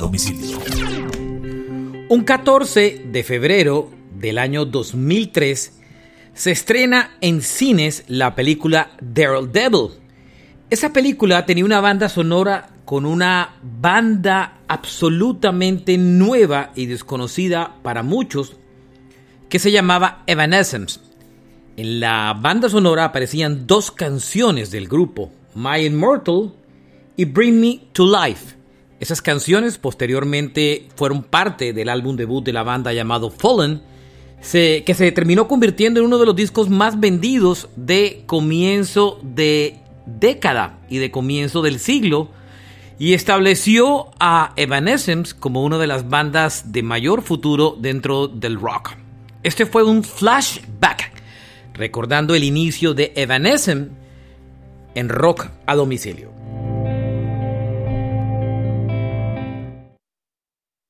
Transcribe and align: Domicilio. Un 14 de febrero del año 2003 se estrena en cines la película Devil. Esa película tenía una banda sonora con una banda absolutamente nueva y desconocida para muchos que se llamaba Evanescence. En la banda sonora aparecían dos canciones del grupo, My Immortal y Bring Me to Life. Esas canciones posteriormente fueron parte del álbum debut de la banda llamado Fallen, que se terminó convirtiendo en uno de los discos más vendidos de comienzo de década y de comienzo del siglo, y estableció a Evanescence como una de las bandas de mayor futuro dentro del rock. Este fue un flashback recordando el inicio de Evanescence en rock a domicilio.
Domicilio. 0.00 0.58
Un 2.08 2.24
14 2.24 3.02
de 3.04 3.22
febrero 3.22 3.90
del 4.18 4.38
año 4.38 4.64
2003 4.64 5.78
se 6.32 6.50
estrena 6.52 7.16
en 7.20 7.42
cines 7.42 8.04
la 8.08 8.34
película 8.34 8.92
Devil. 9.02 9.90
Esa 10.70 10.90
película 10.92 11.44
tenía 11.44 11.66
una 11.66 11.82
banda 11.82 12.08
sonora 12.08 12.70
con 12.86 13.04
una 13.04 13.56
banda 13.62 14.60
absolutamente 14.68 15.98
nueva 15.98 16.70
y 16.74 16.86
desconocida 16.86 17.76
para 17.82 18.02
muchos 18.02 18.56
que 19.50 19.58
se 19.58 19.70
llamaba 19.70 20.22
Evanescence. 20.26 21.00
En 21.76 22.00
la 22.00 22.34
banda 22.40 22.70
sonora 22.70 23.04
aparecían 23.04 23.66
dos 23.66 23.90
canciones 23.90 24.70
del 24.70 24.88
grupo, 24.88 25.30
My 25.54 25.84
Immortal 25.84 26.54
y 27.16 27.24
Bring 27.24 27.60
Me 27.60 27.80
to 27.92 28.04
Life. 28.04 28.55
Esas 28.98 29.20
canciones 29.20 29.76
posteriormente 29.76 30.88
fueron 30.96 31.22
parte 31.22 31.72
del 31.72 31.88
álbum 31.90 32.16
debut 32.16 32.44
de 32.44 32.52
la 32.52 32.62
banda 32.62 32.92
llamado 32.92 33.30
Fallen, 33.30 33.82
que 34.40 34.94
se 34.94 35.12
terminó 35.12 35.48
convirtiendo 35.48 36.00
en 36.00 36.06
uno 36.06 36.18
de 36.18 36.26
los 36.26 36.36
discos 36.36 36.70
más 36.70 36.98
vendidos 36.98 37.68
de 37.76 38.22
comienzo 38.26 39.20
de 39.22 39.80
década 40.06 40.78
y 40.88 40.98
de 40.98 41.10
comienzo 41.10 41.62
del 41.62 41.78
siglo, 41.78 42.30
y 42.98 43.12
estableció 43.12 44.06
a 44.18 44.54
Evanescence 44.56 45.34
como 45.38 45.62
una 45.62 45.76
de 45.76 45.86
las 45.86 46.08
bandas 46.08 46.72
de 46.72 46.82
mayor 46.82 47.20
futuro 47.20 47.76
dentro 47.78 48.28
del 48.28 48.58
rock. 48.58 48.92
Este 49.42 49.66
fue 49.66 49.84
un 49.84 50.02
flashback 50.02 51.12
recordando 51.74 52.34
el 52.34 52.44
inicio 52.44 52.94
de 52.94 53.12
Evanescence 53.14 53.90
en 54.94 55.08
rock 55.10 55.48
a 55.66 55.74
domicilio. 55.74 56.35